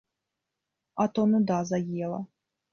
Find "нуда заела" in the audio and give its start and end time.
1.35-2.25